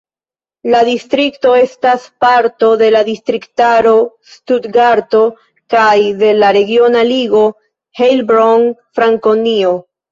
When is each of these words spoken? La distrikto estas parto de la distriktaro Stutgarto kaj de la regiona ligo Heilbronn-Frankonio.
La 0.75 0.79
distrikto 0.85 1.51
estas 1.65 2.07
parto 2.25 2.71
de 2.83 2.89
la 2.97 3.03
distriktaro 3.11 3.93
Stutgarto 4.33 5.23
kaj 5.77 5.87
de 6.25 6.33
la 6.43 6.51
regiona 6.61 7.09
ligo 7.15 7.49
Heilbronn-Frankonio. 8.03 9.81